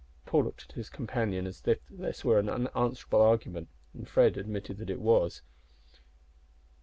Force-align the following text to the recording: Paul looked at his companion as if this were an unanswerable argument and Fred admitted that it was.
Paul 0.25 0.45
looked 0.45 0.63
at 0.67 0.71
his 0.75 0.89
companion 0.89 1.45
as 1.45 1.61
if 1.67 1.77
this 1.87 2.25
were 2.25 2.39
an 2.39 2.49
unanswerable 2.49 3.21
argument 3.21 3.69
and 3.93 4.09
Fred 4.09 4.35
admitted 4.35 4.79
that 4.79 4.89
it 4.89 4.99
was. 4.99 5.43